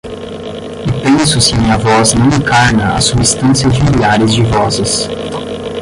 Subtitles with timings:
[1.03, 5.07] E penso se a minha voz não encarna a substância de milhares de vozes